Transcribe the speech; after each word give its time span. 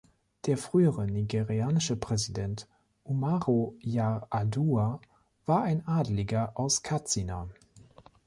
Der 0.47 0.57
frühere 0.57 1.05
nigerianische 1.05 1.95
Präsident 1.95 2.67
Umaru 3.03 3.75
Yar'Adua 3.83 4.99
war 5.45 5.61
ein 5.61 5.85
Adeliger 5.87 6.57
aus 6.57 6.81
Katsina. 6.81 7.47